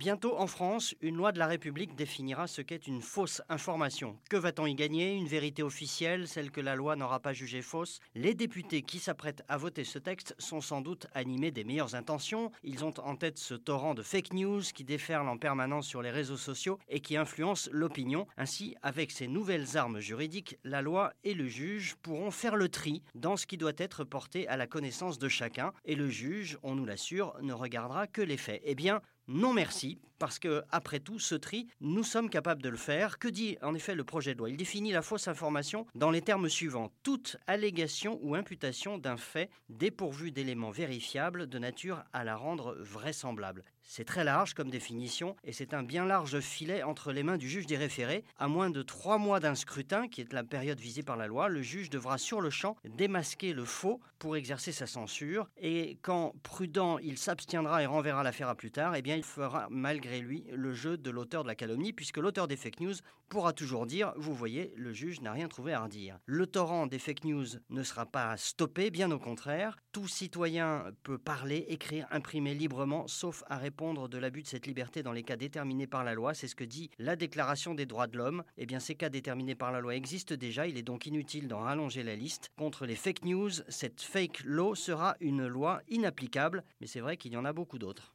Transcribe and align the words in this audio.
Bientôt 0.00 0.38
en 0.38 0.46
France, 0.46 0.94
une 1.02 1.16
loi 1.16 1.30
de 1.30 1.38
la 1.38 1.46
République 1.46 1.94
définira 1.94 2.46
ce 2.46 2.62
qu'est 2.62 2.86
une 2.86 3.02
fausse 3.02 3.42
information. 3.50 4.16
Que 4.30 4.38
va-t-on 4.38 4.64
y 4.64 4.74
gagner? 4.74 5.14
Une 5.14 5.26
vérité 5.26 5.62
officielle, 5.62 6.26
celle 6.26 6.50
que 6.50 6.62
la 6.62 6.74
loi 6.74 6.96
n'aura 6.96 7.20
pas 7.20 7.34
jugée 7.34 7.60
fausse? 7.60 8.00
Les 8.14 8.34
députés 8.34 8.80
qui 8.80 8.98
s'apprêtent 8.98 9.42
à 9.46 9.58
voter 9.58 9.84
ce 9.84 9.98
texte 9.98 10.34
sont 10.38 10.62
sans 10.62 10.80
doute 10.80 11.06
animés 11.12 11.50
des 11.50 11.64
meilleures 11.64 11.94
intentions. 11.94 12.50
Ils 12.62 12.82
ont 12.82 12.98
en 12.98 13.14
tête 13.14 13.36
ce 13.36 13.52
torrent 13.52 13.92
de 13.92 14.02
fake 14.02 14.32
news 14.32 14.62
qui 14.74 14.84
déferle 14.84 15.28
en 15.28 15.36
permanence 15.36 15.86
sur 15.86 16.00
les 16.00 16.10
réseaux 16.10 16.38
sociaux 16.38 16.78
et 16.88 17.00
qui 17.00 17.18
influence 17.18 17.68
l'opinion. 17.70 18.26
Ainsi, 18.38 18.76
avec 18.80 19.10
ces 19.10 19.28
nouvelles 19.28 19.76
armes 19.76 20.00
juridiques, 20.00 20.56
la 20.64 20.80
loi 20.80 21.12
et 21.24 21.34
le 21.34 21.46
juge 21.46 21.96
pourront 21.96 22.30
faire 22.30 22.56
le 22.56 22.70
tri 22.70 23.02
dans 23.14 23.36
ce 23.36 23.44
qui 23.44 23.58
doit 23.58 23.72
être 23.76 24.04
porté 24.04 24.48
à 24.48 24.56
la 24.56 24.66
connaissance 24.66 25.18
de 25.18 25.28
chacun. 25.28 25.74
Et 25.84 25.94
le 25.94 26.08
juge, 26.08 26.56
on 26.62 26.74
nous 26.74 26.86
l'assure, 26.86 27.36
ne 27.42 27.52
regardera 27.52 28.06
que 28.06 28.22
les 28.22 28.38
faits. 28.38 28.62
Eh 28.64 28.74
bien, 28.74 29.02
non 29.30 29.52
merci, 29.52 30.00
parce 30.20 30.38
que, 30.38 30.62
après 30.70 31.00
tout, 31.00 31.18
ce 31.18 31.34
tri, 31.34 31.66
nous 31.80 32.04
sommes 32.04 32.30
capables 32.30 32.62
de 32.62 32.68
le 32.68 32.76
faire. 32.76 33.18
Que 33.18 33.26
dit 33.26 33.56
en 33.62 33.74
effet 33.74 33.96
le 33.96 34.04
projet 34.04 34.34
de 34.34 34.38
loi? 34.38 34.50
Il 34.50 34.56
définit 34.56 34.92
la 34.92 35.02
fausse 35.02 35.26
information 35.26 35.86
dans 35.96 36.10
les 36.10 36.20
termes 36.22 36.48
suivants 36.48 36.92
toute 37.02 37.38
allégation 37.46 38.20
ou 38.22 38.34
imputation 38.34 38.98
d'un 38.98 39.16
fait 39.16 39.50
dépourvu 39.70 40.30
d'éléments 40.30 40.70
vérifiables 40.70 41.48
de 41.48 41.58
nature 41.58 42.04
à 42.12 42.22
la 42.22 42.36
rendre 42.36 42.76
vraisemblable. 42.78 43.64
C'est 43.82 44.04
très 44.04 44.22
large 44.22 44.54
comme 44.54 44.70
définition 44.70 45.34
et 45.42 45.52
c'est 45.52 45.74
un 45.74 45.82
bien 45.82 46.04
large 46.04 46.38
filet 46.40 46.82
entre 46.82 47.12
les 47.12 47.22
mains 47.22 47.38
du 47.38 47.48
juge 47.48 47.66
des 47.66 47.76
référés. 47.76 48.24
À 48.38 48.46
moins 48.46 48.70
de 48.70 48.82
trois 48.82 49.18
mois 49.18 49.40
d'un 49.40 49.54
scrutin, 49.54 50.06
qui 50.06 50.20
est 50.20 50.32
la 50.32 50.44
période 50.44 50.78
visée 50.78 51.02
par 51.02 51.16
la 51.16 51.26
loi, 51.26 51.48
le 51.48 51.62
juge 51.62 51.90
devra 51.90 52.18
sur 52.18 52.40
le 52.40 52.50
champ 52.50 52.76
démasquer 52.84 53.52
le 53.52 53.64
faux 53.64 54.00
pour 54.18 54.36
exercer 54.36 54.70
sa 54.70 54.86
censure. 54.86 55.48
Et 55.56 55.98
quand 56.02 56.34
prudent, 56.42 56.98
il 56.98 57.18
s'abstiendra 57.18 57.82
et 57.82 57.86
renverra 57.86 58.22
l'affaire 58.22 58.48
à 58.48 58.54
plus 58.54 58.70
tard, 58.70 58.94
eh 58.94 59.02
bien 59.02 59.16
il 59.16 59.24
fera 59.24 59.66
malgré 59.70 60.09
lui 60.18 60.44
le 60.52 60.72
jeu 60.72 60.96
de 60.96 61.10
l'auteur 61.10 61.44
de 61.44 61.48
la 61.48 61.54
calomnie, 61.54 61.92
puisque 61.92 62.16
l'auteur 62.16 62.48
des 62.48 62.56
fake 62.56 62.80
news 62.80 62.94
pourra 63.28 63.52
toujours 63.52 63.86
dire 63.86 64.12
Vous 64.16 64.34
voyez, 64.34 64.74
le 64.76 64.92
juge 64.92 65.20
n'a 65.20 65.32
rien 65.32 65.46
trouvé 65.46 65.72
à 65.72 65.84
redire. 65.84 66.18
Le 66.26 66.46
torrent 66.46 66.88
des 66.88 66.98
fake 66.98 67.24
news 67.24 67.46
ne 67.68 67.82
sera 67.84 68.06
pas 68.06 68.36
stoppé, 68.36 68.90
bien 68.90 69.10
au 69.12 69.18
contraire. 69.18 69.76
Tout 69.92 70.08
citoyen 70.08 70.86
peut 71.04 71.18
parler, 71.18 71.64
écrire, 71.68 72.08
imprimer 72.10 72.54
librement, 72.54 73.06
sauf 73.06 73.44
à 73.48 73.56
répondre 73.56 74.08
de 74.08 74.18
l'abus 74.18 74.42
de 74.42 74.48
cette 74.48 74.66
liberté 74.66 75.02
dans 75.02 75.12
les 75.12 75.22
cas 75.22 75.36
déterminés 75.36 75.86
par 75.86 76.02
la 76.02 76.14
loi. 76.14 76.34
C'est 76.34 76.48
ce 76.48 76.56
que 76.56 76.64
dit 76.64 76.90
la 76.98 77.16
Déclaration 77.16 77.74
des 77.74 77.86
droits 77.86 78.06
de 78.06 78.18
l'homme. 78.18 78.42
Eh 78.58 78.66
bien, 78.66 78.80
ces 78.80 78.94
cas 78.94 79.08
déterminés 79.08 79.54
par 79.54 79.70
la 79.70 79.80
loi 79.80 79.94
existent 79.94 80.34
déjà. 80.34 80.66
Il 80.66 80.76
est 80.76 80.82
donc 80.82 81.06
inutile 81.06 81.46
d'en 81.46 81.60
rallonger 81.60 82.02
la 82.02 82.16
liste. 82.16 82.50
Contre 82.56 82.86
les 82.86 82.96
fake 82.96 83.24
news, 83.24 83.50
cette 83.68 84.00
fake 84.00 84.42
law 84.44 84.74
sera 84.74 85.16
une 85.20 85.46
loi 85.46 85.82
inapplicable, 85.88 86.64
mais 86.80 86.86
c'est 86.86 87.00
vrai 87.00 87.16
qu'il 87.16 87.32
y 87.32 87.36
en 87.36 87.44
a 87.44 87.52
beaucoup 87.52 87.78
d'autres. 87.78 88.14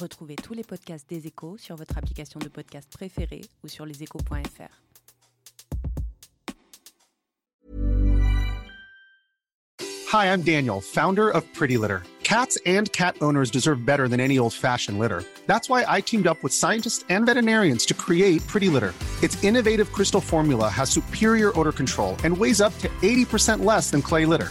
Retrouvez 0.00 0.34
tous 0.34 0.54
les 0.54 0.64
podcasts 0.64 1.08
des 1.08 1.28
échos 1.28 1.56
sur 1.56 1.76
votre 1.76 1.96
application 1.96 2.40
de 2.40 2.48
podcast 2.48 2.90
préférée 2.90 3.42
ou 3.62 3.68
sur 3.68 3.86
leséchos.fr. 3.86 4.80
Hi, 10.12 10.26
I'm 10.26 10.42
Daniel, 10.42 10.80
founder 10.80 11.30
of 11.30 11.44
Pretty 11.54 11.76
Litter. 11.76 12.02
Cats 12.24 12.58
and 12.66 12.90
cat 12.92 13.16
owners 13.20 13.50
deserve 13.50 13.84
better 13.84 14.08
than 14.08 14.18
any 14.18 14.38
old-fashioned 14.38 14.98
litter. 14.98 15.22
That's 15.46 15.68
why 15.68 15.84
I 15.86 16.00
teamed 16.00 16.26
up 16.26 16.42
with 16.42 16.52
scientists 16.52 17.04
and 17.08 17.26
veterinarians 17.26 17.84
to 17.86 17.94
create 17.94 18.44
Pretty 18.48 18.68
Litter. 18.68 18.94
Its 19.22 19.42
innovative 19.44 19.92
crystal 19.92 20.20
formula 20.20 20.68
has 20.68 20.90
superior 20.90 21.52
odor 21.58 21.72
control 21.72 22.16
and 22.24 22.36
weighs 22.36 22.60
up 22.60 22.76
to 22.78 22.88
80% 23.02 23.64
less 23.64 23.90
than 23.90 24.02
clay 24.02 24.24
litter. 24.26 24.50